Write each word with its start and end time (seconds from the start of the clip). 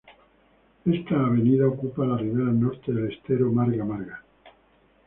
Esta 0.83 1.13
avenida 1.27 1.67
ocupa 1.67 2.07
la 2.07 2.17
ribera 2.17 2.51
norte 2.51 2.91
del 2.91 3.11
Estero 3.11 3.51
Marga 3.51 3.85
Marga. 3.85 4.23